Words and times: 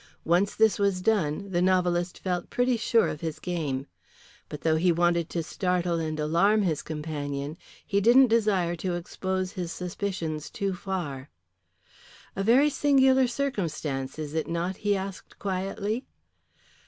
Once 0.25 0.55
this 0.55 0.79
was 0.79 0.99
done, 0.99 1.51
the 1.51 1.61
novelist 1.61 2.17
felt 2.17 2.49
pretty 2.49 2.75
sure 2.75 3.07
of 3.07 3.21
his 3.21 3.37
game. 3.37 3.85
But 4.49 4.61
though 4.61 4.75
he 4.77 4.91
wanted 4.91 5.29
to 5.29 5.43
startle 5.43 5.99
and 5.99 6.19
alarm 6.19 6.63
his 6.63 6.81
companion, 6.81 7.55
he 7.85 8.01
didn't 8.01 8.25
desire 8.25 8.75
to 8.77 8.95
expose 8.95 9.51
his 9.51 9.71
suspicions 9.71 10.49
too 10.49 10.73
far. 10.73 11.29
"A 12.35 12.41
very 12.41 12.71
singular 12.71 13.27
circumstance, 13.27 14.17
is 14.17 14.33
it 14.33 14.47
not?" 14.47 14.77
he 14.77 14.97
asked, 14.97 15.37
quietly. 15.37 16.07